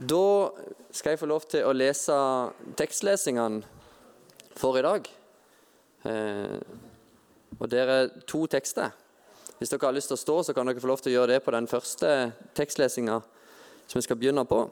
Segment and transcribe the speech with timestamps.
[0.00, 0.48] Da
[0.96, 2.14] skal jeg få lov til å lese
[2.78, 3.60] tekstlesingene
[4.56, 5.08] for i dag.
[6.08, 6.56] Eh,
[7.58, 8.94] og det er to tekster.
[9.58, 11.34] Hvis dere har lyst til å stå, så kan dere få lov til å gjøre
[11.34, 14.62] det på den første tekstlesinga som vi skal begynne på.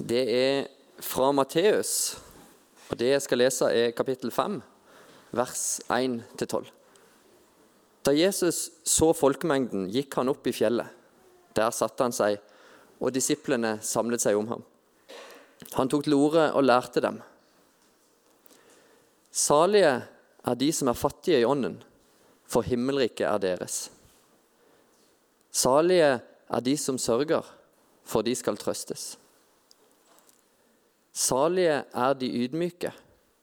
[0.00, 0.56] Det er
[1.04, 2.16] fra Matteus,
[2.88, 4.62] og det jeg skal lese, er kapittel 5,
[5.36, 6.72] vers 1-12.
[8.00, 10.88] Da Jesus så folkemengden, gikk han opp i fjellet.
[11.52, 12.40] Der satte han seg
[12.98, 14.64] og disiplene samlet seg om ham.
[15.74, 17.20] Han tok til orde og lærte dem.
[19.30, 19.92] Salige
[20.48, 21.78] er de som er fattige i ånden,
[22.48, 23.88] for himmelriket er deres.
[25.50, 27.44] Salige er de som sørger,
[28.04, 29.16] for de skal trøstes.
[31.12, 32.92] Salige er de ydmyke,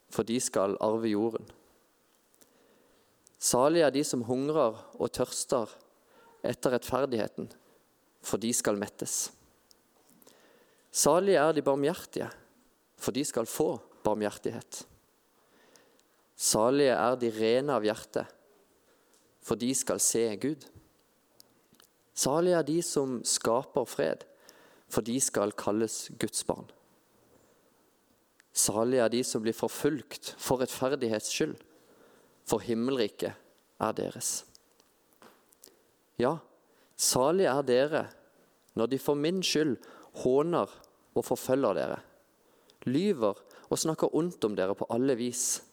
[0.09, 1.45] for de skal arve jorden.
[3.37, 5.69] Salige er de som hungrer og tørster
[6.45, 7.51] etter rettferdigheten,
[8.25, 9.29] for de skal mettes.
[10.95, 12.29] Salige er de barmhjertige,
[12.95, 13.73] for de skal få
[14.03, 14.85] barmhjertighet.
[16.35, 18.23] Salige er de rene av hjerte,
[19.43, 20.63] for de skal se Gud.
[22.15, 24.23] Salige er de som skaper fred,
[24.87, 26.69] for de skal kalles Guds barn.
[28.55, 31.57] Salige er de som blir forfulgt for rettferdighets skyld,
[32.47, 33.35] for himmelriket
[33.83, 34.45] er deres.
[36.15, 36.37] Ja,
[36.95, 38.05] salige er dere
[38.79, 39.75] når de for min skyld
[40.23, 40.71] håner
[41.15, 41.99] og forfølger dere,
[42.85, 45.63] lyver og snakker ondt om dere på alle vis.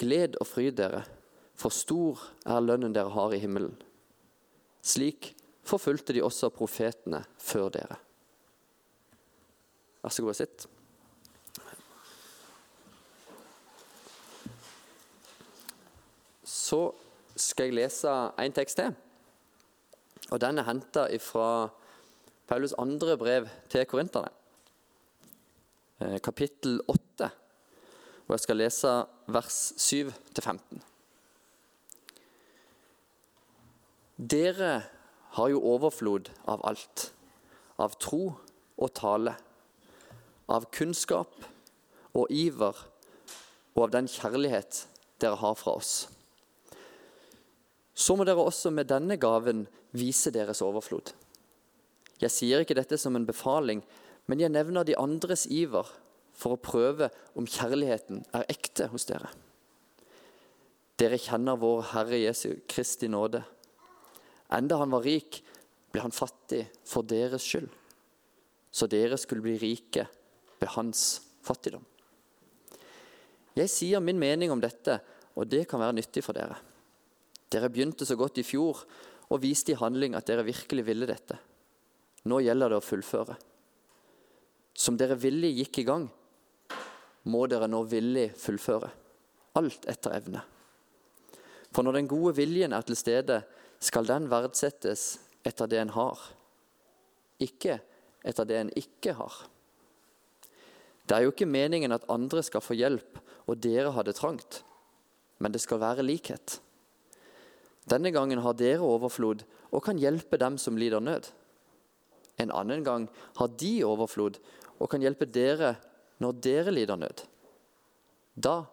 [0.00, 1.04] Gled og fryd dere,
[1.54, 3.76] for stor er lønnen dere har i himmelen.
[4.84, 8.00] Slik forfulgte de også profetene før dere.
[10.02, 10.66] Vær så god og sitt.
[16.44, 16.82] Så
[17.36, 18.10] skal jeg lese
[18.40, 18.92] en tekst til.
[20.32, 21.70] Og Den er henta fra
[22.46, 24.28] Paulus andre brev til korinterne,
[26.00, 27.30] eh, kapittel 8.
[28.26, 28.92] Og jeg skal lese
[29.26, 30.82] vers 7-15.
[34.18, 34.82] Dere
[35.36, 37.12] har jo overflod av alt.
[37.78, 38.36] Av tro
[38.78, 39.34] og tale.
[40.48, 41.44] Av kunnskap
[42.14, 42.76] og iver
[43.74, 44.84] og av den kjærlighet
[45.20, 45.94] dere har fra oss.
[47.94, 51.14] Så må dere også med denne gaven vise deres overflod.
[52.22, 53.82] Jeg sier ikke dette som en befaling,
[54.30, 55.88] men jeg nevner de andres iver
[56.34, 59.30] for å prøve om kjærligheten er ekte hos dere.
[60.98, 63.42] Dere kjenner vår Herre Jesu Kristi nåde.
[64.54, 65.40] Enda han var rik,
[65.90, 67.70] ble han fattig for deres skyld,
[68.74, 70.06] så dere skulle bli rike
[70.60, 71.84] ved hans fattigdom.
[73.54, 74.98] Jeg sier min mening om dette,
[75.38, 76.56] og det kan være nyttig for dere.
[77.50, 78.80] Dere begynte så godt i fjor
[79.30, 81.38] og viste i handling at dere virkelig ville dette.
[82.24, 83.36] Nå gjelder det å fullføre.
[84.74, 86.06] Som dere villig gikk i gang,
[87.30, 88.90] må dere nå villig fullføre.
[89.60, 90.42] Alt etter evne.
[91.74, 93.42] For når den gode viljen er til stede,
[93.82, 96.20] skal den verdsettes etter det en har,
[97.42, 97.78] ikke
[98.24, 99.34] etter det en ikke har.
[101.04, 104.62] Det er jo ikke meningen at andre skal få hjelp og dere har det trangt,
[105.38, 106.58] men det skal være likhet.
[107.84, 111.28] Denne gangen har dere overflod og kan hjelpe dem som lider nød.
[112.38, 113.08] En annen gang
[113.38, 114.40] har de overflod
[114.78, 115.76] og kan hjelpe dere
[116.22, 117.24] når dere lider nød.
[118.34, 118.64] Da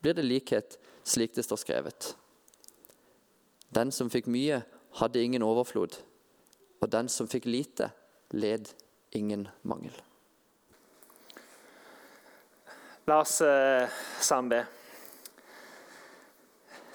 [0.00, 2.14] blir det likhet slik det står skrevet.
[3.70, 4.62] Den som fikk mye,
[4.98, 6.00] hadde ingen overflod,
[6.82, 7.92] og den som fikk lite,
[8.34, 8.72] led
[9.14, 9.94] ingen mangel.
[13.06, 13.86] La oss eh,
[14.20, 14.66] sammen.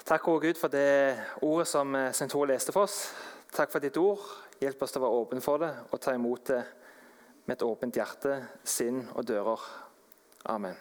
[0.06, 2.28] Takk, Gud, for det ordet som eh, St.
[2.30, 3.08] Tor leste for oss.
[3.56, 4.22] Takk for ditt ord.
[4.56, 6.62] Hjelp oss til å være åpne for det og ta imot det
[7.46, 9.64] med et åpent hjerte, sinn og dører.
[10.48, 10.78] Amen.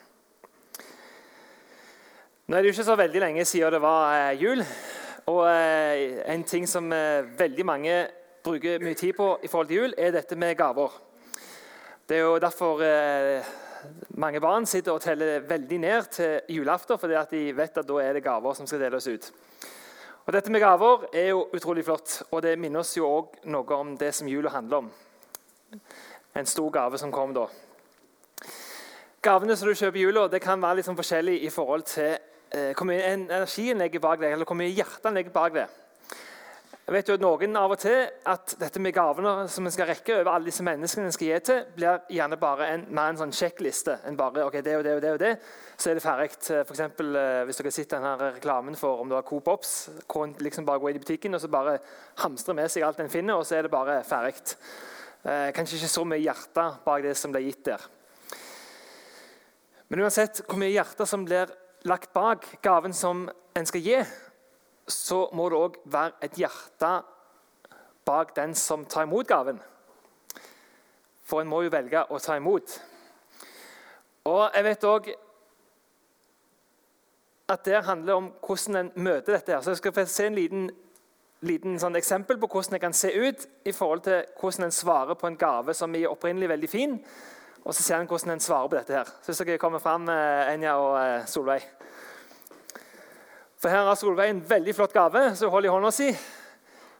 [2.46, 4.64] Nå er det jo ikke så veldig lenge siden det var eh, jul.
[5.28, 7.98] Og eh, en ting som veldig mange
[8.46, 10.96] bruker mye tid på i forhold til jul, er dette med gaver.
[12.08, 12.82] Det er jo derfor
[14.16, 18.00] mange barn sitter og teller veldig ned til julaften, fordi at de vet at da
[18.02, 19.32] er det gaver som skal deles ut.
[20.26, 23.76] Og Dette med gaver er jo utrolig flott, og det minner oss jo òg noe
[23.78, 24.88] om det som jula handler om.
[26.34, 27.44] En stor gave som kom da.
[29.22, 32.16] Gavene som du kjøper i jula, det kan være litt sånn forskjellig i forhold til
[32.16, 35.54] eh, hvor mye energi en legger bak det, eller hvor mye hjerte en legger bak
[35.60, 35.68] det.
[36.86, 39.88] Jeg vet jo at Noen av og til at dette med gavene som en skal
[39.90, 43.18] rekke over alle disse menneskene en skal gi til, blir gjerne bare en, mer en
[43.24, 43.96] sånn sjekkliste.
[44.06, 45.32] enn bare, ok, det og det og det og det,
[45.82, 46.28] Så er det ferdig.
[46.46, 49.72] For eksempel, eh, hvis dere sitter denne reklamen for om det var Coop Ops,
[50.06, 51.80] hvor en liksom bare går inn i butikken og så bare
[52.22, 54.54] hamstrer med seg alt en finner, og så er det bare ferdig.
[55.26, 57.82] Eh, kanskje ikke så mye hjerte bak det som ble gitt der.
[59.90, 61.50] Men uansett hvor mye hjerte som blir
[61.90, 63.26] lagt bak gaven som
[63.58, 63.98] en skal gi,
[64.88, 66.92] så må det òg være et hjerte
[68.06, 69.60] bak den som tar imot gaven.
[71.26, 72.76] For en må jo velge å ta imot.
[74.30, 75.14] Og jeg vet òg
[77.50, 79.54] at det handler om hvordan en møter dette.
[79.54, 79.62] her.
[79.62, 80.70] Så Jeg skal få se en liten,
[81.42, 85.14] liten sånn eksempel på hvordan det kan se ut i forhold til hvordan en svarer
[85.14, 87.00] på en gave som er opprinnelig veldig fin.
[87.66, 88.94] Og så ser en hvordan en svarer på dette.
[88.94, 89.10] her.
[89.22, 91.62] Syns dere kommer fram, eh, Enja og eh, Solveig.
[93.66, 96.12] For Her har Solveig en veldig flott gave som hun holder i hånda si.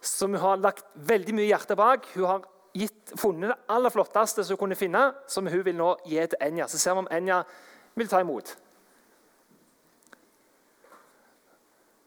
[0.02, 2.08] Som hun har lagt veldig mye hjerte bak.
[2.16, 5.92] Hun har gitt, funnet det aller flotteste som hun kunne finne, som hun vil nå
[6.10, 6.66] gi til Enja.
[6.66, 7.44] Så ser vi om Enja
[7.94, 8.56] vil ta imot.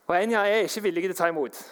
[0.09, 1.63] Og Enja er ikke villig til å ta imot.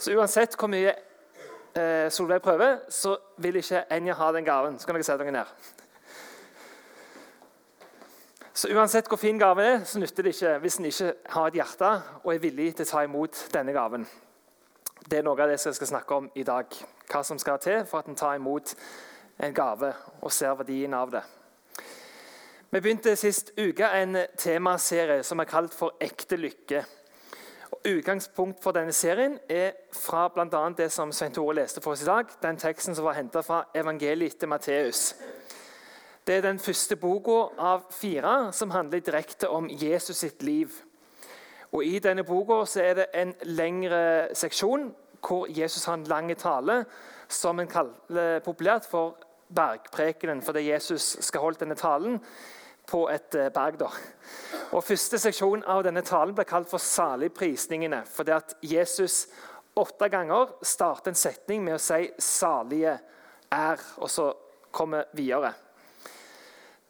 [0.00, 4.80] Så uansett hvor mye eh, Solveig prøver, så vil ikke Enja ha den gaven.
[4.80, 5.75] Så kan dere sette dere ned.
[8.56, 11.58] Så uansett hvor fin gaven er, så nytter det ikke hvis en ikke har et
[11.58, 11.88] hjerte
[12.22, 14.06] og er villig til å ta imot denne gaven.
[15.04, 16.78] Det er noe av det som jeg skal snakke om i dag.
[17.10, 18.72] Hva som skal til for at en tar imot
[19.44, 19.92] en gave
[20.22, 21.22] og ser verdien av det.
[22.72, 26.84] Vi begynte sist uke en temaserie som er kalt for 'Ekte lykke'.
[27.72, 30.68] Og Utgangspunkt for denne serien er fra bl.a.
[30.76, 32.24] det som Svein Tore leste for oss i dag.
[32.42, 35.14] Den teksten som var henta fra evangeliet etter Matteus.
[36.26, 40.72] Det er den første boka av fire som handler direkte om Jesus sitt liv.
[41.70, 44.88] Og I denne boka er det en lengre seksjon
[45.22, 46.80] hvor Jesus har en lang tale
[47.28, 49.14] som en kaller populært for
[49.54, 52.18] bergprekenen, fordi Jesus skal holde denne talen
[52.90, 53.78] på et eh, berg.
[53.78, 53.90] Da.
[54.72, 58.02] Og Første seksjon av denne talen ble kalt for saligprisningene.
[58.06, 59.28] Fordi at Jesus
[59.78, 62.98] åtte ganger starter en setning med å si 'salige
[63.50, 64.32] er', og så
[64.72, 65.54] kommer videre.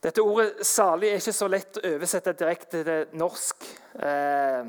[0.06, 3.64] Dette ordet 'salig' er ikke så lett å oversette direkte til norsk.
[3.99, 4.67] Eh,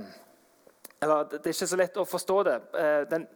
[1.02, 2.56] eller Det er ikke så lett å forstå det.
[2.74, 3.28] Eh, den,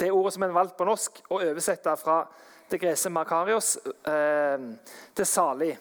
[0.00, 2.26] det ordet som en valgt på norsk, å oversette fra
[2.70, 4.58] det grese makarios eh,
[5.16, 5.78] til 'salig'.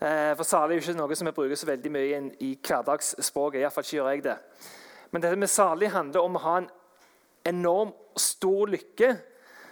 [0.00, 3.60] Eh, for salig er jo ikke noe som vi bruker så veldig mye i hverdagsspråket.
[3.60, 4.36] Iallfall ikke gjør jeg det.
[5.12, 6.68] Men dette med salig handler om å ha en
[7.46, 9.12] enorm stor lykke,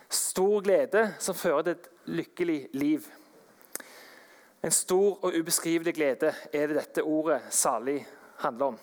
[0.08, 3.10] stor glede, som fører til et lykkelig liv.
[4.62, 8.06] En stor og ubeskrivelig glede er det dette ordet 'salig'
[8.38, 8.78] handler om.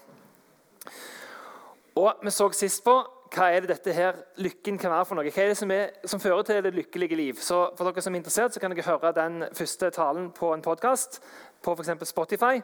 [1.96, 3.04] Og Vi så sist på
[3.36, 5.32] hva er det dette her lykken kan være for noe.
[5.32, 7.34] Hva er det som, er, som fører til det lykkelige liv?
[7.36, 10.62] Så For dere som er interessert, så kan dere høre den første talen på en
[10.62, 11.22] podkast
[11.64, 12.10] på f.eks.
[12.10, 12.62] Spotify.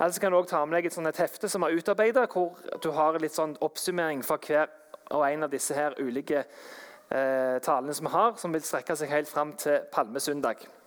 [0.00, 2.58] Eller så kan du også ta med deg et, et hefte som er utarbeidet, hvor
[2.82, 4.68] du har litt sånn oppsummering for hver
[5.10, 9.08] og en av disse her ulike eh, talene som vi har, som vil strekke seg
[9.08, 10.81] helt fram til palmesøndag.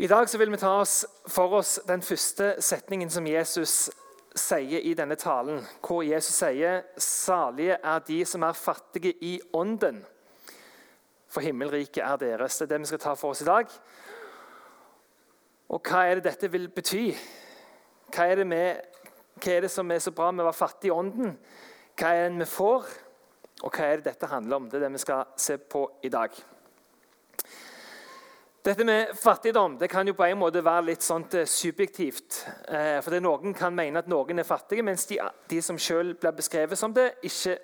[0.00, 3.90] I dag så vil vi ta oss for oss den første setningen som Jesus
[4.32, 9.98] sier i denne talen, hvor Jesus sier salige er de som er fattige i ånden,
[11.28, 12.56] for himmelriket er deres.
[12.56, 13.74] Det er det vi skal ta for oss i dag.
[15.68, 17.10] Og hva er det dette vil bety?
[18.08, 18.80] Hva er det, med,
[19.36, 21.36] hva er det som er så bra med å være fattig i ånden?
[22.00, 22.88] Hva er det vi får?
[23.60, 24.72] Og hva er det dette handler om?
[24.72, 26.40] Det er det vi skal se på i dag.
[28.60, 32.42] Dette med fattigdom det kan jo på en måte være litt sånt eh, subjektivt.
[32.68, 35.16] Eh, for Noen kan mene at noen er fattige, mens de,
[35.48, 37.54] de som selv blir beskrevet som det, ikke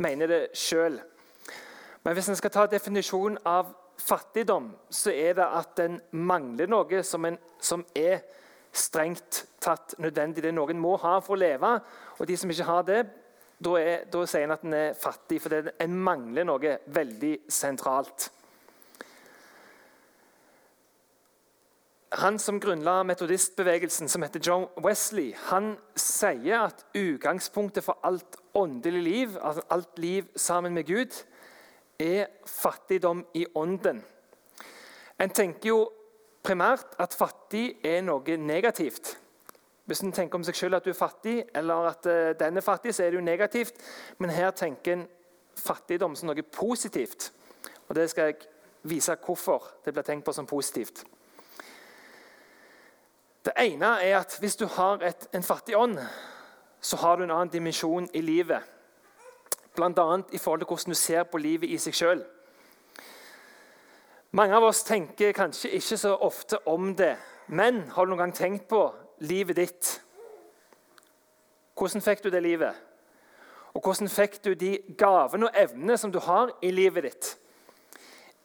[0.00, 0.96] mener det sjøl.
[2.04, 3.68] Men hvis en skal ta definisjonen av
[4.00, 8.24] fattigdom, så er det at en mangler noe som, en, som er
[8.72, 10.40] strengt tatt nødvendig.
[10.46, 11.74] Det noen må ha for å leve.
[12.16, 13.02] Og de som ikke har det,
[13.60, 18.30] da, er, sier en at en er fattig, for en mangler noe veldig sentralt.
[22.12, 29.02] Han som grunnla metodistbevegelsen, som heter John Wesley, han sier at utgangspunktet for alt åndelig
[29.02, 31.24] liv, altså alt liv sammen med Gud,
[31.98, 34.04] er fattigdom i ånden.
[35.18, 35.80] En tenker jo
[36.46, 39.16] primært at fattig er noe negativt.
[39.86, 42.64] Hvis en tenker om seg selv at du er fattig, eller at uh, den er
[42.64, 43.74] fattig, så er det jo negativt.
[44.18, 45.06] Men her tenker en
[45.58, 47.32] fattigdom som noe positivt.
[47.88, 48.48] Og Det skal jeg
[48.82, 51.04] vise hvorfor det blir tenkt på som positivt.
[53.46, 55.98] Det ene er at hvis du har et, en fattig ånd,
[56.80, 58.58] så har du en annen dimensjon i livet.
[59.76, 60.06] Bl.a.
[60.32, 62.24] i forhold til hvordan du ser på livet i seg sjøl.
[64.34, 67.14] Mange av oss tenker kanskje ikke så ofte om det,
[67.46, 68.82] men har du noen gang tenkt på
[69.22, 69.92] livet ditt?
[71.78, 72.74] Hvordan fikk du det livet?
[73.76, 77.32] Og hvordan fikk du de gavene og evnene som du har i livet ditt?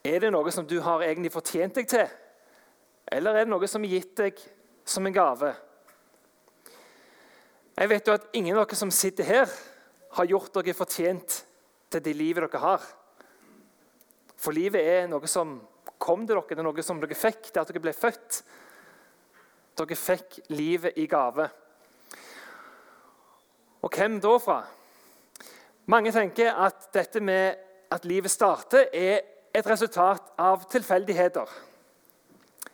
[0.05, 2.17] Er det noe som du har egentlig fortjent deg til,
[3.11, 4.49] eller er det noe som er gitt deg
[4.85, 5.53] som en gave?
[7.77, 9.53] Jeg vet jo at ingen av dere som sitter her,
[10.11, 11.37] har gjort dere fortjent
[11.91, 12.83] til det livet dere har.
[14.35, 15.55] For livet er noe som
[16.01, 17.51] kom til dere, det er noe som dere fikk.
[17.51, 18.41] Det at dere ble født.
[19.79, 21.47] Dere fikk livet i gave.
[23.81, 24.61] Og hvem da fra?
[25.89, 27.57] Mange tenker at dette med
[27.91, 29.21] at livet starter, er
[29.51, 31.49] et resultat av tilfeldigheter.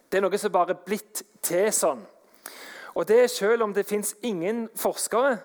[0.07, 2.03] Det er noe som bare er blitt til sånn.
[2.97, 5.37] Og det er selv om det fins ingen forskere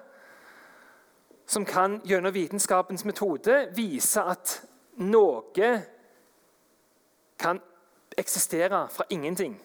[1.46, 4.54] som kan gjennom vitenskapens metode vise at
[5.04, 5.72] noe
[7.38, 7.60] kan
[8.18, 9.58] eksistere fra ingenting.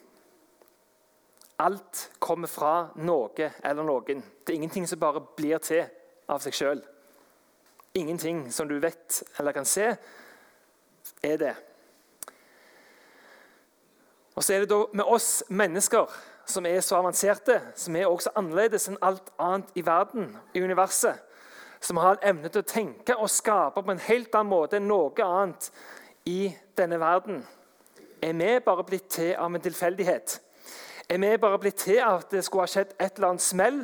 [1.60, 4.22] Alt kommer fra noe eller noen.
[4.44, 5.86] Det er ingenting som bare blir til
[6.30, 6.84] av seg sjøl.
[7.98, 9.96] Ingenting som du vet eller kan se,
[11.24, 11.56] er det.
[14.38, 16.12] Og så er det da med oss mennesker
[16.48, 21.18] som er så avanserte, som er også annerledes enn alt annet i verden, i universet,
[21.82, 24.86] som har en evne til å tenke og skape på en helt annen måte enn
[24.88, 25.72] noe annet
[26.30, 27.42] i denne verden,
[28.22, 30.38] er vi bare blitt til av en tilfeldighet?
[31.10, 33.82] Er vi bare blitt til av at det skulle ha skjedd et eller annet smell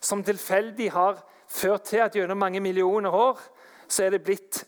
[0.00, 1.20] som tilfeldig har
[1.52, 3.40] ført til at gjennom mange millioner år
[3.88, 4.64] så er det blitt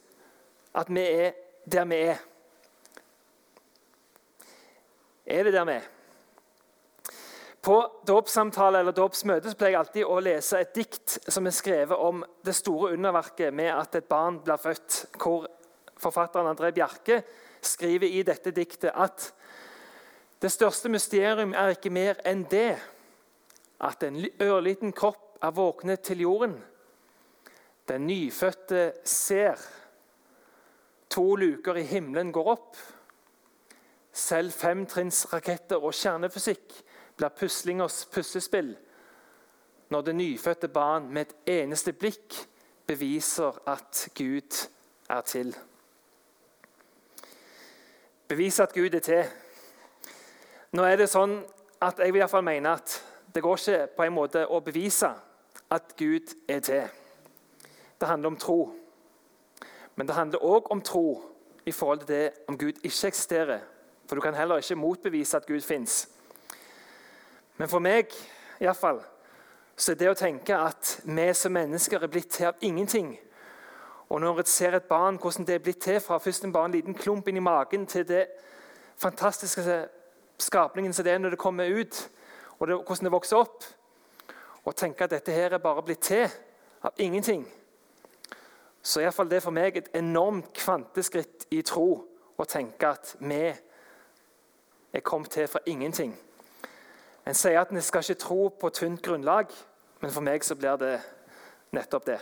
[0.74, 2.22] at vi er der vi er?
[5.26, 5.90] Er det der vi er?
[7.64, 12.20] På dåpssamtale eller dåpsmøte pleier jeg alltid å lese et dikt som er skrevet om
[12.44, 15.46] det store underverket med at et barn blir født, hvor
[15.96, 17.22] forfatteren André Bjerke
[17.64, 19.30] skriver i dette diktet at
[20.44, 22.74] det største mysterium er ikke mer enn det
[23.80, 26.58] at en ørliten kropp er våknet til jorden.
[27.88, 29.56] Den nyfødte ser.
[31.08, 32.76] To luker i himmelen går opp.
[34.14, 36.74] Selv femtrinnsraketter og kjernefysikk
[37.18, 38.76] blir puslingers puslespill
[39.90, 42.36] når det nyfødte barn med et eneste blikk
[42.86, 44.68] beviser at Gud
[45.10, 45.56] er til.
[48.28, 49.24] Beviser at Gud er til.
[50.72, 51.36] Nå er det sånn
[51.82, 52.96] at Jeg vil i hvert fall mene at
[53.34, 55.10] det går ikke på en måte å bevise
[55.70, 56.88] at Gud er til.
[58.00, 58.72] Det handler om tro.
[59.96, 61.22] Men det handler òg om tro
[61.66, 63.60] i forhold til det om Gud ikke eksisterer.
[64.06, 66.08] For du kan heller ikke motbevise at Gud fins.
[67.56, 68.12] Men for meg
[68.60, 69.00] i hvert fall,
[69.76, 73.16] så er det å tenke at vi som mennesker er blitt til av ingenting
[74.08, 76.68] Og når jeg ser et barn, hvordan det er blitt til fra først en bare
[76.68, 78.26] en liten klump inn i magen til det
[79.00, 79.88] fantastiske
[80.38, 82.10] skapningen som det er når det kommer ut,
[82.58, 83.64] og det, hvordan det vokser opp
[84.64, 86.28] Og tenke at dette her er bare blitt til
[86.82, 87.46] av ingenting
[88.82, 91.88] Så er iallfall det for meg et enormt kvanteskritt i tro
[92.36, 93.54] å tenke at vi
[94.94, 96.14] er kommet til fra ingenting.
[97.26, 99.50] En sier at en skal ikke tro på tynt grunnlag,
[100.00, 100.94] men for meg så blir det
[101.74, 102.20] nettopp det.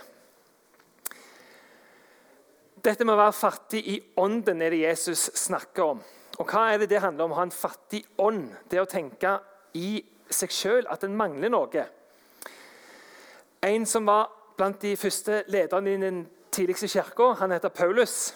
[2.83, 6.01] Dette med å være fattig i ånden er det Jesus snakker om.
[6.39, 8.49] Og Hva er det det handler om å ha en fattig ånd?
[8.71, 9.37] Det å tenke
[9.77, 10.01] i
[10.33, 11.85] seg sjøl at en mangler noe.
[13.63, 18.33] En som var blant de første lederne i den tidligste kirka, han heter Paulus.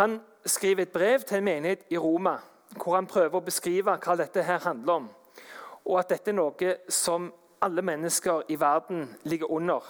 [0.00, 2.38] Han skriver et brev til en menighet i Roma
[2.82, 5.08] hvor han prøver å beskrive hva dette her handler om
[5.86, 7.30] og at dette er noe som
[7.62, 9.80] alle mennesker i verden ligger under.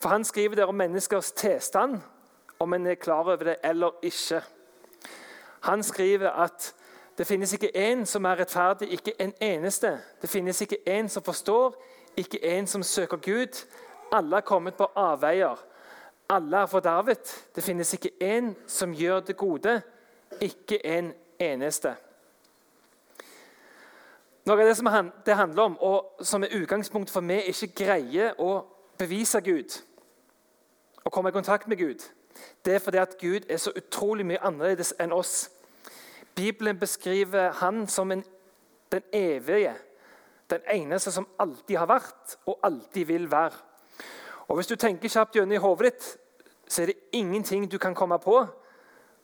[0.00, 2.00] For Han skriver der om menneskers tilstand,
[2.58, 4.42] om en er klar over det eller ikke.
[5.60, 6.74] Han skriver at
[7.18, 9.98] det finnes ikke én som er rettferdig, ikke en eneste.
[10.22, 11.74] Det finnes ikke én som forstår,
[12.16, 13.66] ikke én som søker Gud.
[14.12, 15.56] Alle er kommet på avveier.
[16.28, 17.48] Alle er fordervet.
[17.54, 19.82] Det finnes ikke én som gjør det gode,
[20.40, 21.94] ikke en eneste.
[24.46, 28.36] Noe av det som det handler om, og som er utgangspunkt for vi ikke greier
[28.38, 28.60] å
[28.98, 29.80] bevise Gud
[31.04, 32.04] og komme i kontakt med Gud,
[32.64, 35.50] det er fordi at Gud er så utrolig mye annerledes enn oss.
[36.34, 38.24] Bibelen beskriver han som en,
[38.92, 39.74] den evige,
[40.50, 43.54] den eneste som alltid har vært og alltid vil være.
[44.48, 46.18] Og Hvis du tenker kjapt gjennom i hodet ditt,
[46.68, 48.44] så er det ingenting du kan komme på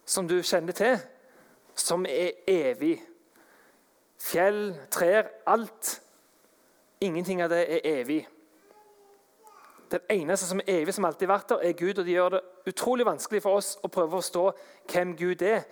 [0.07, 0.99] som du kjenner til,
[1.74, 2.98] som er evig
[4.22, 6.00] fjell, trær, alt.
[7.00, 8.20] Ingenting av det er evig.
[9.92, 11.98] Den eneste som er evig, som alltid har vært der, er Gud.
[11.98, 14.44] og Det gjør det utrolig vanskelig for oss å prøve å forstå
[14.92, 15.66] hvem Gud er.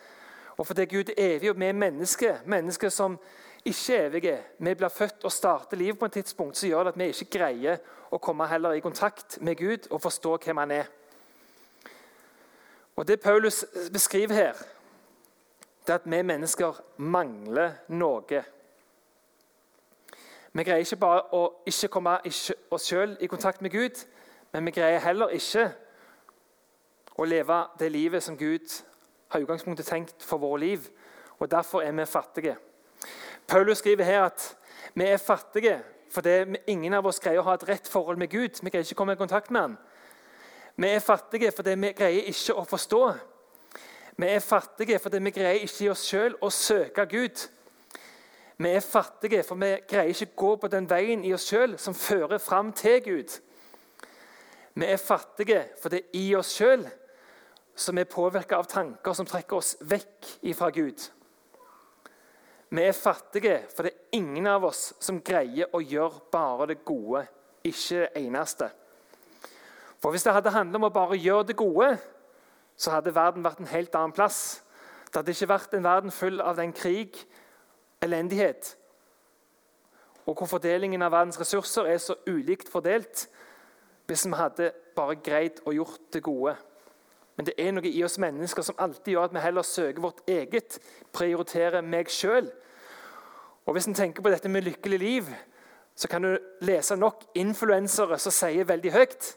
[0.59, 3.16] Og fordi Gud er evig, og vi er mennesker, mennesker som
[3.64, 6.92] ikke er evige, vi blir født og starter livet på et tidspunkt, så gjør det
[6.92, 7.80] at vi ikke greier
[8.11, 10.90] å komme heller i kontakt med Gud og forstå hvem han er.
[12.97, 14.54] Og Det Paulus beskriver her,
[15.91, 18.43] det at vi mennesker mangler noe.
[20.53, 22.13] Vi greier ikke bare å ikke komme
[22.71, 23.99] oss sjøl i kontakt med Gud,
[24.53, 25.67] men vi greier heller ikke
[27.19, 28.71] å leve det livet som Gud
[29.31, 30.87] har utgangspunktet tenkt for vårt liv.
[31.39, 32.57] Og Derfor er vi fattige.
[33.47, 34.57] Paulus skriver her at
[34.95, 35.81] vi er fattige
[36.11, 38.59] fordi ingen av oss greier å ha et rett forhold med Gud.
[38.63, 39.77] Vi greier ikke å komme i kontakt med han.
[40.77, 43.03] Vi er fattige fordi vi greier ikke å forstå.
[44.17, 47.47] Vi er fattige fordi vi greier ikke i oss sjøl å søke Gud.
[48.61, 51.95] Vi er fattige, for vi greier ikke gå på den veien i oss sjøl som
[51.97, 53.37] fører fram til Gud.
[54.75, 56.85] Vi er fattige for det er i oss sjøl
[57.81, 61.07] som er påvirka av tanker som trekker oss vekk ifra Gud.
[62.71, 66.83] Vi er fattige for det er ingen av oss som greier å gjøre bare det
[66.85, 67.25] gode,
[67.64, 68.69] ikke det eneste.
[70.00, 71.95] For Hvis det hadde handlet om å bare gjøre det gode,
[72.81, 74.63] så hadde verden vært en helt annen plass.
[75.11, 77.19] Det hadde ikke vært en verden full av den krig,
[78.01, 78.77] elendighet,
[80.25, 83.27] og hvor fordelingen av verdens ressurser er så ulikt fordelt
[84.09, 86.55] hvis vi hadde bare greid å gjort det gode.
[87.37, 90.23] Men det er noe i oss mennesker som alltid gjør at vi heller søker vårt
[90.29, 90.79] eget,
[91.15, 92.49] prioriterer meg sjøl.
[93.67, 95.31] Og hvis en tenker på dette med lykkelig liv,
[95.95, 96.35] så kan du
[96.67, 99.31] lese nok influensere som sier veldig høyt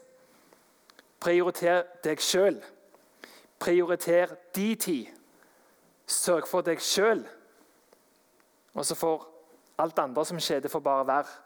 [1.24, 2.58] Prioriter deg sjøl.
[3.64, 5.06] Prioriter de tid.
[6.06, 7.22] Sørg for deg sjøl.
[8.74, 9.22] Og så får
[9.80, 11.38] alt andre som skjer, det får bare være.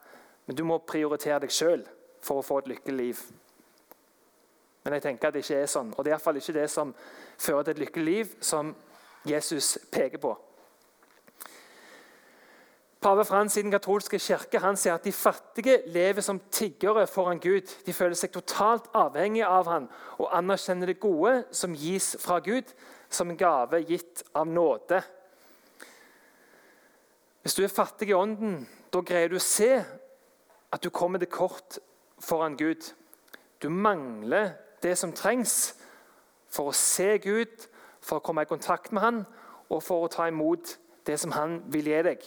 [0.47, 1.85] Men du må prioritere deg sjøl
[2.25, 3.23] for å få et lykkelig liv.
[4.85, 5.93] Men jeg tenker at det ikke er sånn.
[5.95, 6.95] Og det er iallfall ikke det som
[7.39, 8.75] fører til et lykkelig liv, som
[9.29, 10.33] Jesus peker på.
[13.01, 17.39] Pave Frans i den katolske kirke han sier at de fattige lever som tiggere foran
[17.39, 17.71] Gud.
[17.87, 19.87] De føler seg totalt avhengige av han
[20.19, 22.67] og anerkjenner det gode som gis fra Gud,
[23.09, 24.99] som en gave gitt av nåde.
[27.43, 31.31] Hvis du er fattig i ånden, da greier du å se at du kommer til
[31.31, 31.79] kort
[32.19, 32.83] foran Gud.
[33.63, 35.77] Du mangler det som trengs
[36.51, 37.69] for å se Gud,
[38.03, 39.23] for å komme i kontakt med Han
[39.69, 40.75] og for å ta imot
[41.07, 42.27] det som Han vil gi deg.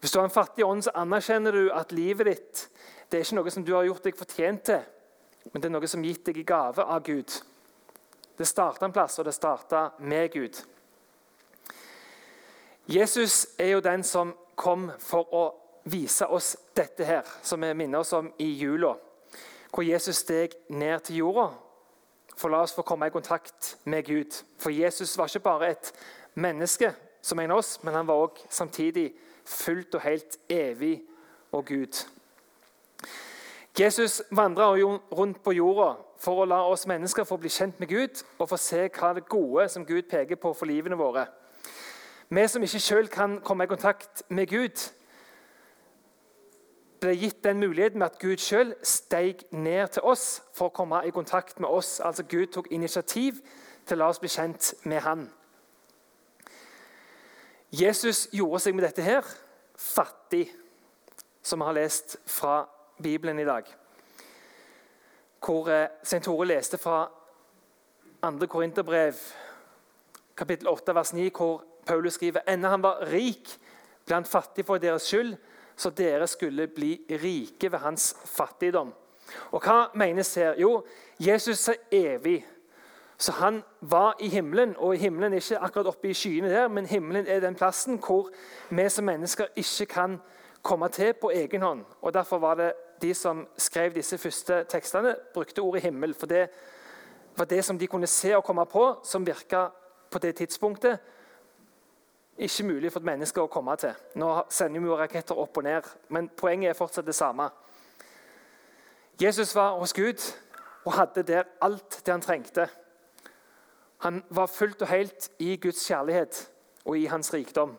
[0.00, 2.66] Hvis du har en fattig ånd, så anerkjenner du at livet ditt
[3.10, 4.82] det er ikke noe som du har gjort deg fortjent til,
[5.50, 7.32] men det er noe som gitt deg i gave av Gud.
[8.38, 10.60] Det starta en plass, og det starta med Gud.
[12.86, 15.42] Jesus er jo den som kom for å
[15.90, 18.94] vise oss dette her, som vi minner oss om i jula.
[19.74, 21.48] Hvor Jesus steg ned til jorda
[22.40, 24.38] for la oss få komme i kontakt med Gud.
[24.58, 25.92] For Jesus var ikke bare et
[26.34, 29.10] menneske som en av oss, men han var også samtidig
[29.44, 31.02] fullt og helt evig
[31.52, 32.06] og Gud.
[33.80, 34.74] Jesus vandra
[35.12, 38.58] rundt på jorda for å la oss mennesker få bli kjent med Gud og få
[38.60, 41.26] se hva det gode som Gud peker på for livene våre.
[42.30, 44.84] Vi som ikke sjøl kan komme i kontakt med Gud,
[47.00, 51.00] ble gitt den muligheten med at Gud sjøl steg ned til oss for å komme
[51.08, 51.98] i kontakt med oss.
[52.04, 53.40] Altså Gud tok initiativ
[53.86, 55.30] til å la oss bli kjent med Han.
[57.70, 59.26] Jesus gjorde seg med dette her
[59.78, 60.48] fattig,
[61.42, 62.64] som vi har lest fra
[62.98, 63.68] Bibelen i dag.
[65.40, 66.18] Hvor eh, St.
[66.26, 67.04] Tore leste fra
[68.20, 68.46] 2.
[68.50, 69.14] Korinterbrev,
[70.36, 73.48] kapittel 8, vers 9, hvor Paulus skriver enda han var rik,
[74.04, 75.36] ble han fattig for deres skyld,
[75.78, 78.90] så dere skulle bli rike ved hans fattigdom.
[79.54, 80.58] Og Hva menes her?
[80.58, 80.82] Jo,
[81.22, 82.42] Jesus er evig.
[83.20, 86.86] Så han var i himmelen, og himmelen er ikke akkurat oppe i skyene der, men
[86.86, 88.30] himmelen er den plassen hvor
[88.70, 90.16] vi som mennesker ikke kan
[90.62, 91.84] komme til på egen hånd.
[92.00, 96.14] Og Derfor var det de som skrev disse første tekstene, brukte ordet himmel.
[96.14, 96.48] For det
[97.36, 99.66] var det som de kunne se og komme på, som virka
[100.10, 100.98] på det tidspunktet
[102.40, 103.92] ikke mulig for et menneske å komme til.
[104.16, 107.50] Nå sender vi jo raketter opp og ned, men poenget er fortsatt det samme.
[109.20, 110.22] Jesus var hos Gud
[110.84, 112.68] og hadde der alt det han trengte.
[114.00, 116.50] Han var fullt og helt i Guds kjærlighet
[116.84, 117.74] og i hans rikdom,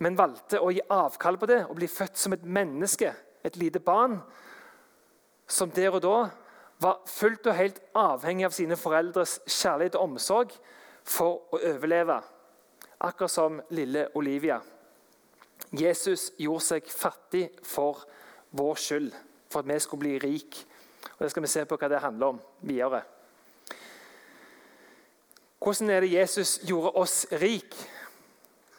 [0.00, 3.12] men valgte å gi avkall på det og bli født som et menneske,
[3.44, 4.18] et lite barn,
[5.46, 6.16] som der og da
[6.80, 10.54] var fullt og helt avhengig av sine foreldres kjærlighet og omsorg
[11.04, 12.22] for å overleve
[13.04, 14.60] akkurat som lille Olivia.
[15.74, 18.04] Jesus gjorde seg fattig for
[18.54, 19.10] vår skyld,
[19.50, 20.60] for at vi skulle bli rik.
[21.14, 23.02] Og Det skal vi se på hva det handler om videre.
[25.64, 27.74] Hvordan er det Jesus gjorde oss rik?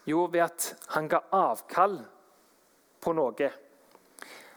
[0.05, 1.97] Jo, ved at han ga avkall
[3.01, 3.49] på noe.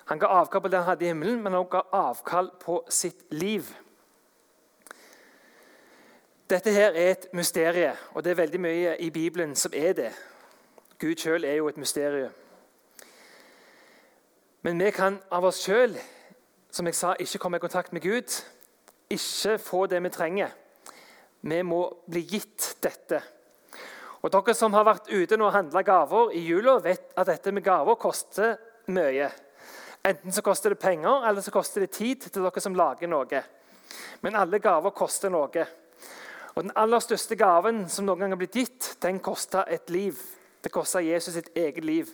[0.05, 3.25] Han ga avkall på det han hadde i himmelen, men han ga avkall på sitt
[3.33, 3.73] liv.
[6.51, 10.13] Dette her er et mysterium, og det er veldig mye i Bibelen som er det.
[11.01, 12.33] Gud sjøl er jo et mysterium.
[14.63, 15.97] Men vi kan av oss sjøl,
[16.71, 18.41] som jeg sa, ikke komme i kontakt med Gud.
[19.11, 20.53] Ikke få det vi trenger.
[21.41, 23.21] Vi må bli gitt dette.
[24.23, 27.65] Og Dere som har vært ute og handla gaver i jula, vet at dette med
[27.65, 28.57] gaver koster
[28.91, 29.29] mye.
[30.09, 33.43] Enten så koster det penger, eller så koster det tid til dere som lager noe.
[34.23, 35.67] Men alle gaver koster noe.
[36.55, 40.19] Og Den aller største gaven som noen gang har blitt gitt, den kosta et liv.
[40.65, 42.11] Det kosta Jesus sitt eget liv.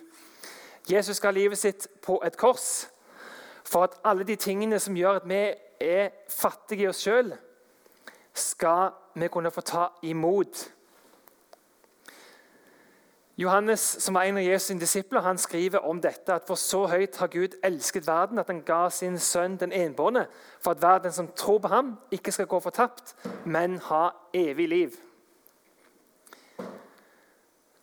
[0.85, 2.85] Jesus ga livet sitt på et kors
[3.65, 5.39] for at alle de tingene som gjør at vi
[5.81, 7.31] er fattige i oss sjøl,
[8.35, 10.71] skal vi kunne få ta imot.
[13.37, 17.17] Johannes, som var en av Jesus' disipler, han skriver om dette at for så høyt
[17.19, 20.23] har Gud elsket verden at han ga sin sønn den enbårne,
[20.63, 24.95] for at verden som tror på ham, ikke skal gå fortapt, men ha evig liv.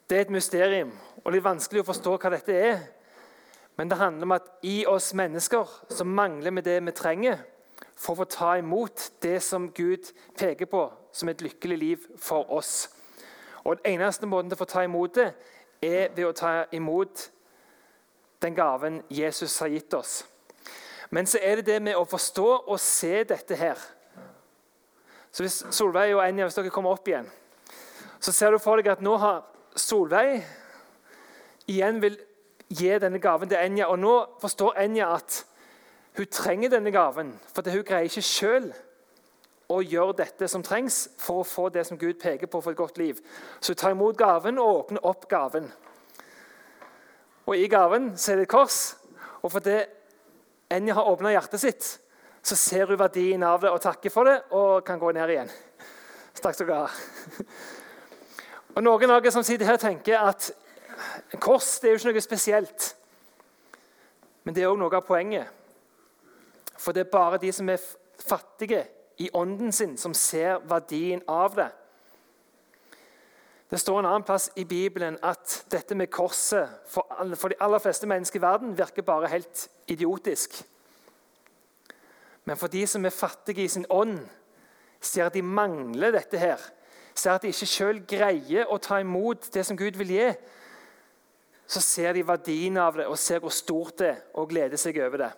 [0.08, 0.92] Det er et mysterium
[1.24, 2.80] og litt vanskelig å forstå hva dette er.
[3.76, 7.44] Men det handler om at i oss mennesker så mangler vi det vi trenger
[8.02, 12.50] for å få ta imot det som Gud peker på som et lykkelig liv for
[12.50, 12.90] oss.
[13.64, 15.32] Og Den eneste måten til å få ta imot det,
[15.82, 17.28] er ved å ta imot
[18.42, 20.24] den gaven Jesus har gitt oss.
[21.10, 23.78] Men så er det det med å forstå og se dette her.
[25.32, 27.28] Så Hvis Solveig og Enja hvis dere kommer opp igjen,
[28.20, 29.42] så ser du for deg at nå har
[29.76, 30.42] Solveig
[31.70, 32.18] igjen vil
[32.68, 33.88] gi denne gaven til Enja.
[33.88, 35.44] Og nå forstår Enja at
[36.16, 38.72] hun trenger denne gaven, for hun greier ikke sjøl
[39.72, 42.81] å gjøre dette som trengs for å få det som Gud peker på for et
[42.81, 43.20] godt liv.
[43.61, 45.70] Så hun tar imot gaven og åpner opp gaven.
[47.46, 48.81] Og I gaven så er det et kors.
[49.42, 49.81] Og fordi
[50.72, 51.87] Enja har åpna hjertet sitt,
[52.42, 55.51] så ser hun verdien av det og takker for det og kan gå ned igjen.
[56.42, 56.87] Takk skal du ha.
[58.72, 60.48] Og Noen av dere som sitter her, tenker at
[61.40, 62.87] kors det er jo ikke noe spesielt.
[64.44, 65.62] Men det er òg noe av poenget.
[66.82, 67.82] For det er bare de som er
[68.18, 68.82] fattige
[69.22, 71.68] i ånden sin, som ser verdien av det.
[73.70, 77.60] Det står en annen plass i Bibelen at dette med korset for, alle, for de
[77.62, 80.58] aller fleste mennesker i verden virker bare helt idiotisk.
[82.44, 84.18] Men for de som er fattige i sin ånd,
[85.00, 86.60] ser at de mangler dette her,
[87.14, 90.28] ser at de ikke sjøl greier å ta imot det som Gud vil gi,
[91.66, 94.98] så ser de verdien av det og ser hvor stort det er, og gleder seg
[95.00, 95.32] over det.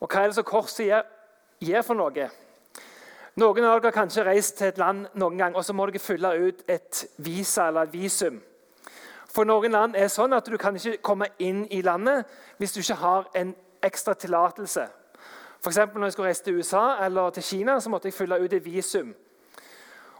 [0.00, 1.02] Og Hva er det så korset gir,
[1.60, 2.28] gir for noe?
[3.40, 6.02] Noen av dere har kanskje reist til et land noen gang, og så må dere
[6.02, 8.40] fylle ut et visa eller et visum.
[9.30, 12.26] For noen land er det sånn at du kan ikke komme inn i landet
[12.58, 13.52] hvis du ikke har en
[13.86, 14.88] ekstra tillatelse.
[15.60, 18.52] For når jeg skulle reise til USA eller til Kina, så måtte jeg fylle ut
[18.52, 19.14] et visum.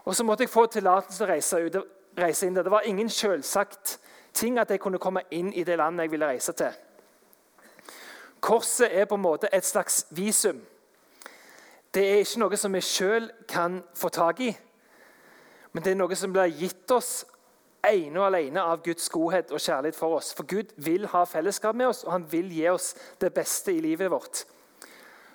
[0.05, 1.77] Og så måtte jeg få tillatelse til å reise, ut,
[2.17, 2.63] reise inn der.
[2.63, 3.99] Det var ingen selvsagt
[4.33, 6.71] ting at jeg kunne komme inn i det landet jeg ville reise til.
[8.41, 10.61] Korset er på en måte et slags visum.
[11.93, 14.51] Det er ikke noe som vi sjøl kan få tak i,
[15.71, 17.21] men det er noe som blir gitt oss
[17.87, 20.31] ene og alene av Guds godhet og kjærlighet for oss.
[20.37, 23.81] For Gud vil ha fellesskap med oss, og han vil gi oss det beste i
[23.83, 24.43] livet vårt.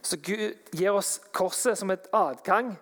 [0.02, 2.76] Så Gud gir oss korset som et adgang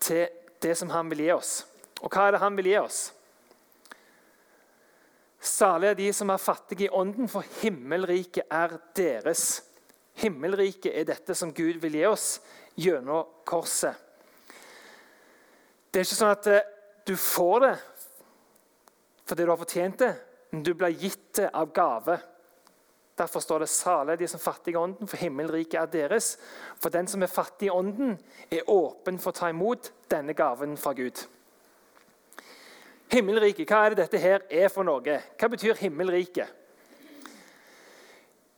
[0.00, 0.28] til
[0.62, 1.54] det som han vil gi oss.
[2.00, 3.00] Og hva er det han vil gi oss?
[5.40, 9.62] Salige er de som er fattige i ånden, for himmelriket er deres.
[10.20, 12.26] Himmelriket er dette som Gud vil gi oss
[12.76, 13.96] gjennom korset.
[15.90, 16.68] Det er ikke sånn at eh,
[17.08, 17.76] du får det
[19.30, 20.10] fordi du har fortjent det,
[20.50, 22.16] men du blir gitt det av gave.
[23.14, 26.38] Derfor står det 'salig de som er fattige i ånden', for himmelriket er deres.
[26.82, 28.18] For den som er fattig i ånden,
[28.50, 31.26] er åpen for å ta imot denne gaven fra Gud.
[33.10, 35.16] Himmelriket, hva er det dette her er for noe?
[35.34, 36.56] Hva betyr himmelriket?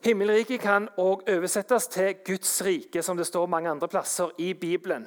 [0.05, 5.07] Himmelriket kan òg oversettes til Guds rike, som det står mange andre plasser i Bibelen.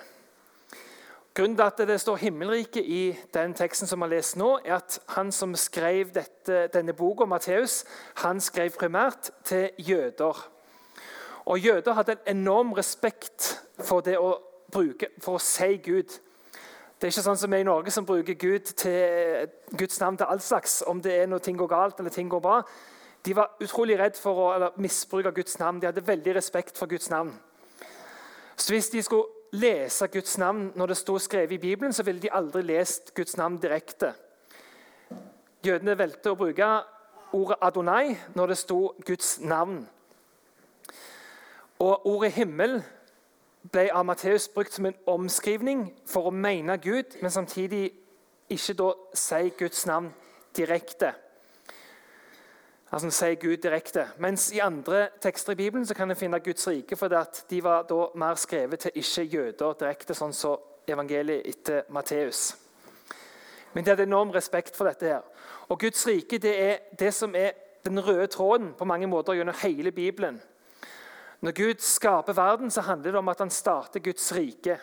[1.35, 4.75] Grunnen til at det står 'himmelriket' i den teksten som vi har lest nå, er
[4.75, 10.49] at han som skrev dette, denne boka, Matteus, han skrev primært til jøder.
[11.45, 14.39] Og Jøder hadde en enorm respekt for det å
[14.71, 16.19] bruke, for å si Gud.
[16.95, 20.29] Det er ikke sånn som vi i Norge som bruker Gud til, Guds navn til
[20.31, 20.77] all slags.
[20.87, 22.61] Om det er når ting går galt eller ting går bra,
[23.25, 25.81] de var utrolig redd for å misbruke Guds navn.
[25.81, 27.33] De hadde veldig respekt for Guds navn.
[28.55, 32.21] Så Hvis de skulle lese Guds navn når det sto skrevet i Bibelen, så ville
[32.21, 34.13] de aldri lest Guds navn direkte.
[35.65, 36.69] Jødene valgte å bruke
[37.33, 39.81] ordet Adonai når det sto Guds navn.
[41.79, 42.79] Og ordet himmel
[43.71, 47.89] ble av Matteus brukt som en omskrivning for å mene Gud, men samtidig
[48.49, 50.11] ikke da si Guds navn
[50.57, 51.13] direkte.
[52.91, 54.07] Altså si Gud direkte.
[54.17, 57.07] Mens i andre tekster i Bibelen så kan en finne Guds rike, for
[57.49, 62.55] de var da mer skrevet til ikke-jøder direkte, sånn som evangeliet etter Matteus.
[63.73, 65.05] Men de hadde enorm respekt for dette.
[65.05, 65.21] her.
[65.67, 67.51] Og Guds rike det er det som er
[67.85, 70.41] den røde tråden på mange måter gjennom hele Bibelen.
[71.41, 74.79] Når Gud skaper verden, så handler det om at han starter Guds rike.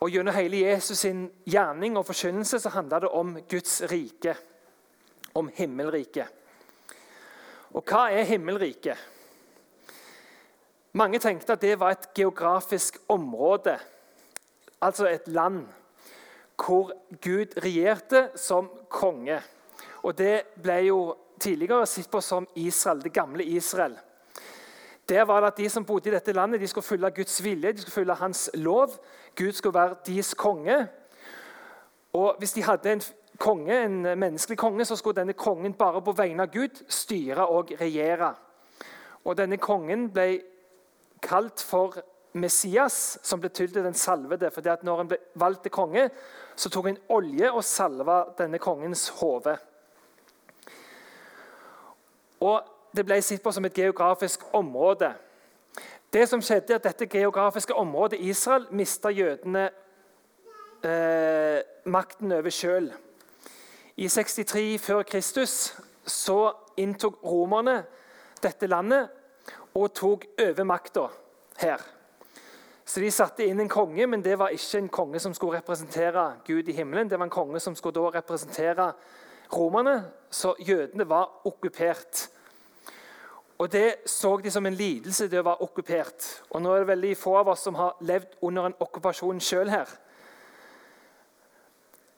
[0.00, 4.36] Og Gjennom hele Jesus' sin gjerning og forkynnelse så handler det om Guds rike,
[5.34, 6.28] om himmelriket.
[7.74, 8.98] Og hva er himmelriket?
[10.94, 13.78] Mange tenkte at det var et geografisk område,
[14.80, 15.64] altså et land,
[16.54, 16.92] hvor
[17.24, 19.40] Gud regjerte som konge.
[20.02, 20.98] Og Det ble jo
[21.40, 23.96] tidligere sett på som Israel, det gamle Israel.
[25.08, 27.72] Der var det at De som bodde i dette landet, de skulle følge Guds vilje,
[27.72, 28.90] de skulle følge hans lov.
[29.36, 30.88] Gud skulle være deres konge.
[32.12, 33.02] Og Hvis de hadde en
[33.38, 37.70] konge, en menneskelig konge, så skulle denne kongen bare på vegne av Gud styre og
[37.80, 38.34] regjere.
[39.24, 40.40] Og Denne kongen ble
[41.22, 41.96] kalt for
[42.34, 44.50] Messias, som ble tildelt den salvede.
[44.50, 46.10] fordi at når han ble valgt til konge,
[46.56, 49.56] så tok han olje og salva denne kongens hode.
[52.40, 55.08] Og Det ble sett på som et geografisk område.
[56.12, 59.64] Det som skjedde er at Dette geografiske området Israel mista jødene
[60.84, 61.58] eh,
[61.90, 62.92] makten over sjøl.
[63.96, 65.74] I 63 før Kristus
[66.06, 67.80] så inntok romerne
[68.42, 69.10] dette landet
[69.74, 71.08] og tok over makta
[71.58, 71.82] her.
[72.84, 76.28] Så De satte inn en konge, men det var ikke en konge som skulle representere
[76.46, 77.10] Gud i himmelen.
[77.10, 78.92] Det var en konge som skulle da representere
[79.52, 82.28] romerne, så jødene var okkupert.
[83.58, 86.42] Og Det så de som en lidelse, det å være okkupert.
[86.50, 89.70] Og Nå er det veldig få av oss som har levd under en okkupasjon sjøl
[89.70, 89.88] her.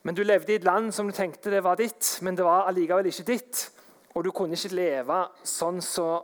[0.03, 2.67] Men du levde i et land som du tenkte det var ditt, men det var
[2.67, 3.71] allikevel ikke ditt.
[4.15, 6.23] Og du kunne ikke leve sånn som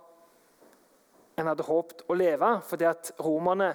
[1.38, 3.74] en hadde håpet å leve, fordi at romerne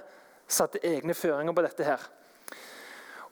[0.49, 1.85] satte egne føringer på dette.
[1.85, 2.01] her.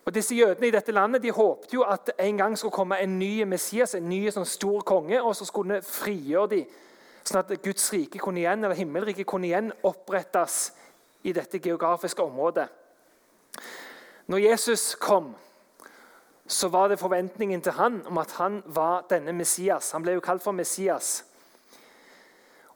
[0.07, 3.19] Og disse Jødene i dette landet de håpte jo at en gang skulle komme en
[3.19, 6.67] ny Messias, en ny sånn stor konge, og så skulle de frigjøre dem,
[7.27, 10.71] sånn at Guds rike kunne igjen, eller himmelriket kunne igjen opprettes
[11.27, 12.69] i dette geografiske området.
[14.27, 15.35] Når Jesus kom,
[16.47, 19.91] så var det forventningen til han om at han var denne Messias.
[19.93, 21.25] Han ble jo kalt for Messias.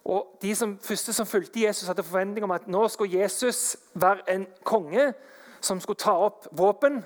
[0.05, 4.27] Og De som, første som fulgte Jesus, hadde forventning om at nå skulle Jesus være
[4.35, 5.13] en konge
[5.61, 7.03] som skulle ta opp våpen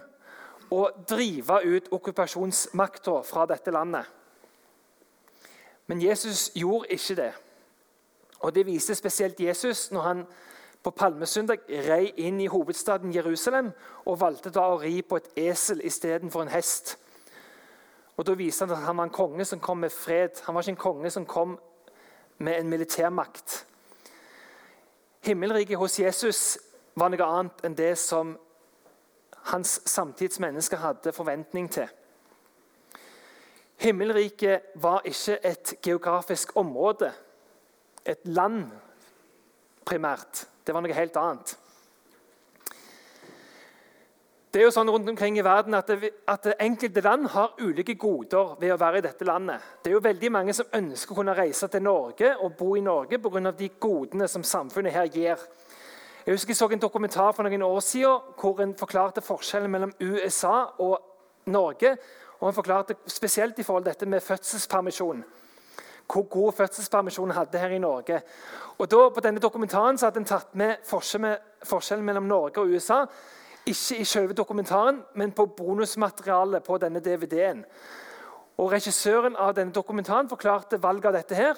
[0.71, 4.07] og drive ut okkupasjonsmakta fra dette landet.
[5.87, 7.33] Men Jesus gjorde ikke det.
[8.41, 10.27] Og Det viste spesielt Jesus når han
[10.83, 13.71] på palmesøndag rei inn i hovedstaden Jerusalem
[14.05, 16.99] og valgte da å ri på et esel istedenfor en hest.
[18.17, 20.41] Og Da viste han at han var en konge som kom med fred.
[20.45, 21.59] Han var ikke en konge som kom
[22.39, 23.67] med en militærmakt.
[25.25, 26.59] Himmelriket hos Jesus
[26.97, 28.37] var noe annet enn det som
[29.51, 31.89] hans samtidsmennesker hadde forventning til.
[33.83, 37.13] Himmelriket var ikke et geografisk område,
[38.07, 38.65] et land
[39.85, 40.47] primært.
[40.67, 41.57] Det var noe helt annet.
[44.55, 47.97] Det er jo sånn rundt omkring i verden at, det, at Enkelte land har ulike
[47.99, 49.65] goder ved å være i dette landet.
[49.83, 52.85] Det er jo veldig Mange som ønsker å kunne reise til Norge og bo i
[52.85, 53.51] Norge pga.
[53.51, 55.43] de godene som samfunnet her gir.
[56.25, 59.97] Jeg husker jeg så en dokumentar for noen år siden hvor en forklarte forskjellen mellom
[59.99, 61.03] USA og
[61.51, 61.97] Norge.
[62.41, 65.25] Og Han forklarte spesielt i forhold til dette med fødselspermisjon.
[66.13, 68.23] Hvor god fødselspermisjon hadde her i Norge.
[68.79, 73.05] Og da, På denne dokumentaren så hadde en tatt med forskjellen mellom Norge og USA
[73.67, 77.65] ikke i selve dokumentaren, men på bonusmaterialet på denne DVD-en.
[78.59, 81.55] Og Regissøren av denne dokumentaren forklarte valget av dette her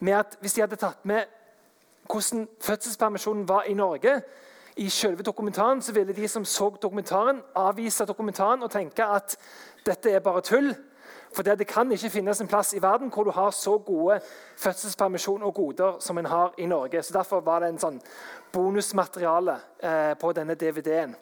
[0.00, 1.24] med at hvis de hadde tatt med
[2.06, 4.20] hvordan fødselspermisjonen var i Norge,
[4.76, 9.38] i selve dokumentaren, så ville de som så dokumentaren, avvise dokumentaren og tenke at
[9.86, 10.74] dette er bare tull.
[11.34, 14.20] For det kan ikke finnes en plass i verden hvor du har så gode
[14.56, 17.02] fødselspermisjon og goder som en har i Norge.
[17.02, 17.98] Så Derfor var det en sånn
[18.52, 21.16] bonusmateriale eh, på denne DVD-en.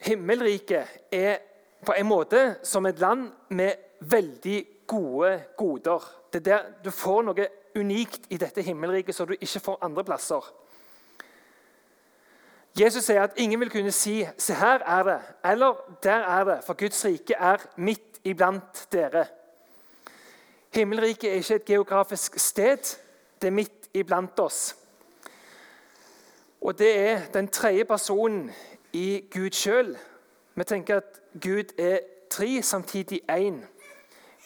[0.00, 1.40] Himmelriket er
[1.86, 6.04] på en måte som et land med veldig gode goder.
[6.32, 10.04] Det er der Du får noe unikt i dette himmelriket som du ikke får andre
[10.04, 10.44] plasser.
[12.78, 16.64] Jesus sier at ingen vil kunne si 'se her er det', eller 'der er det',
[16.66, 19.26] for Guds rike er midt iblant dere.
[20.74, 22.98] Himmelriket er ikke et geografisk sted,
[23.42, 24.76] det er midt iblant oss.
[26.60, 28.50] Og det er den tredje personen
[28.92, 29.98] i Gud sjøl.
[30.54, 31.98] Vi tenker at Gud er
[32.30, 33.54] tre, samtidig én.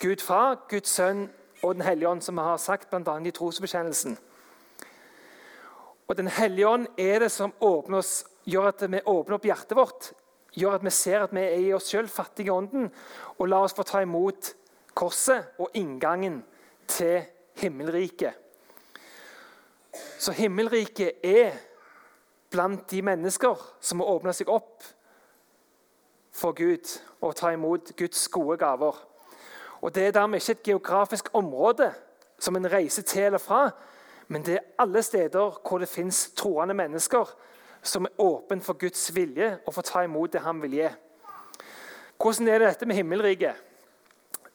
[0.01, 1.31] Gud Far, Guds Sønn
[1.63, 3.19] og Den hellige ånd, som vi har sagt bl.a.
[3.19, 4.19] i trosbekjennelsen.
[6.09, 10.11] Og Den hellige ånd er det som oss, gjør at vi åpner opp hjertet vårt,
[10.53, 12.91] gjør at vi ser at vi er i oss sjøl fattige i ånden,
[13.39, 14.53] og lar oss få ta imot
[14.95, 16.43] korset og inngangen
[16.87, 17.25] til
[17.63, 18.35] himmelriket.
[20.19, 21.55] Så himmelriket er
[22.51, 24.85] blant de mennesker som må åpne seg opp
[26.35, 26.91] for Gud
[27.23, 28.97] og ta imot Guds gode gaver.
[29.81, 31.93] Og Det er dermed ikke et geografisk område
[32.39, 33.71] som en reiser til eller fra,
[34.29, 37.35] men det er alle steder hvor det fins troende mennesker
[37.85, 40.89] som er åpne for Guds vilje og får ta imot det han vil gi.
[42.21, 43.61] Hvordan er det dette med himmelriket?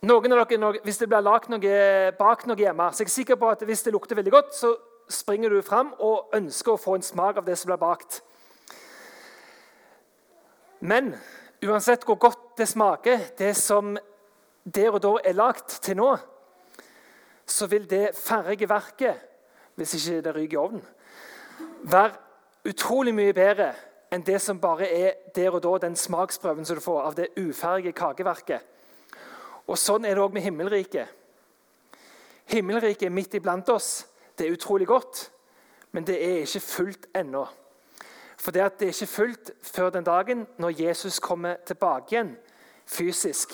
[0.01, 3.36] Noen av dere, Hvis det blir lagt noe bak noe hjemme, så er jeg sikker
[3.36, 4.75] på at hvis det lukter veldig godt, så
[5.10, 8.21] springer du fram og ønsker å få en smak av det som blir bakt.
[10.79, 11.15] Men
[11.62, 13.97] uansett hvor godt det smaker, det som
[14.63, 16.13] der og da er lagt til nå,
[17.45, 18.69] så vil det ferdige
[19.80, 20.88] hvis ikke det ryker i ovnen,
[21.84, 22.12] Vær
[22.68, 23.72] utrolig mye bedre
[24.12, 27.30] enn det som bare er der og da den smaksprøven som du får av det
[27.39, 28.65] uferdige kakeverket.
[29.68, 31.08] Og Sånn er det òg med himmelriket.
[32.50, 34.08] Himmelriket er midt iblant oss.
[34.36, 35.30] Det er utrolig godt,
[35.92, 37.46] men det er ikke fullt ennå.
[38.39, 42.34] For det, det er ikke fullt før den dagen når Jesus kommer tilbake igjen
[42.89, 43.54] fysisk.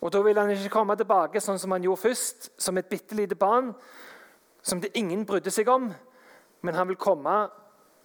[0.00, 3.14] Og Da vil han ikke komme tilbake sånn som han gjorde først, som et bitte
[3.18, 3.72] lite barn
[4.62, 5.90] som det ingen brydde seg om.
[6.62, 7.34] Men han vil komme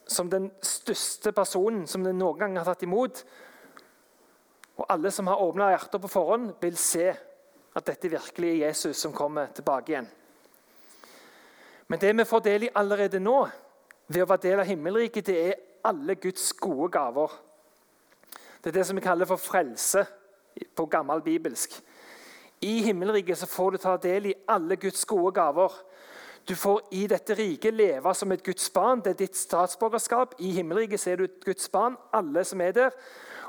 [0.07, 3.23] som den største personen som det noen gang har tatt imot.
[4.77, 7.09] Og alle som har åpna hjerter på forhånd, vil se
[7.77, 10.09] at dette virkelig er Jesus som kommer tilbake igjen.
[11.87, 13.39] Men det vi får del i allerede nå,
[14.07, 17.31] ved å være del av himmelriket, det er alle Guds gode gaver.
[18.61, 20.03] Det er det som vi kaller for frelse
[20.75, 21.77] på gammel bibelsk.
[22.65, 25.73] I himmelriket så får du ta del i alle Guds gode gaver.
[26.47, 29.01] Du får i dette riket leve som et Guds barn.
[29.03, 30.37] Det er ditt statsborgerskap.
[30.39, 32.95] I himmelriket er du et Guds barn, alle som er der.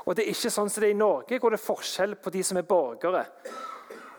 [0.03, 2.33] Og det er ikke sånn som det er i Norge, hvor det er forskjell på
[2.33, 3.21] de som er borgere.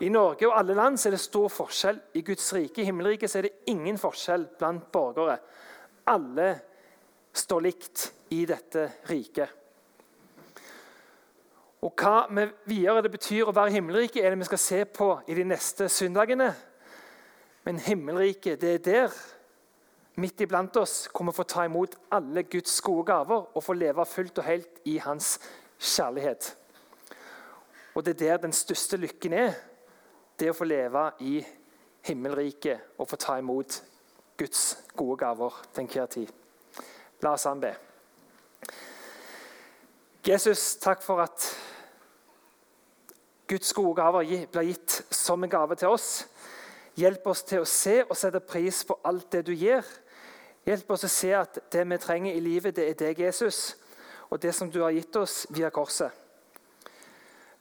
[0.01, 2.01] I Norge og alle land er det stor forskjell.
[2.17, 5.37] I Guds rike, i himmelriket, er det ingen forskjell blant borgere.
[6.09, 6.49] Alle
[7.37, 9.59] står likt i dette riket.
[11.85, 15.13] Og Hva med videre det betyr å være himmelrike, er det vi skal se på
[15.29, 16.49] i de neste søndagene.
[17.65, 19.17] Men himmelriket, det er der,
[20.21, 24.07] midt iblant oss, hvor vi får ta imot alle Guds gode gaver og få leve
[24.07, 25.39] fullt og helt i Hans
[25.79, 26.57] kjærlighet.
[27.95, 29.55] Og det er der den største lykken er
[30.41, 31.41] det å få leve i
[32.07, 33.81] himmelriket og få ta imot
[34.41, 36.31] Guds gode gaver til enhver tid.
[37.21, 37.75] La oss anbe.
[40.27, 41.45] Jesus, takk for at
[43.49, 46.25] Guds gode gaver blir gitt som en gave til oss.
[46.99, 49.87] Hjelp oss til å se og sette pris på alt det du gir.
[50.67, 53.77] Hjelp oss å se at det vi trenger i livet, det er deg, Jesus,
[54.29, 56.11] og det som du har gitt oss via korset.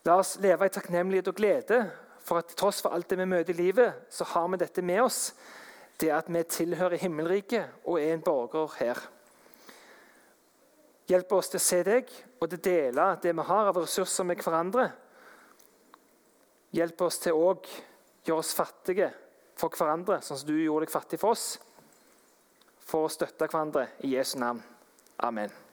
[0.05, 1.83] La oss leve i takknemlighet og glede
[2.23, 5.01] for at tross for alt det vi møter i livet, så har vi dette med
[5.03, 5.33] oss.
[5.99, 9.01] Det at vi tilhører himmelriket og er en borger her.
[11.09, 14.27] Hjelp oss til å se deg og til å dele det vi har av ressurser
[14.29, 14.89] med hverandre.
[16.75, 17.55] Hjelp oss til å
[18.25, 19.09] gjøre oss fattige
[19.59, 21.47] for hverandre, sånn som du gjorde deg fattig for oss.
[22.89, 24.61] For å støtte hverandre i Jesu navn.
[25.25, 25.68] Amen.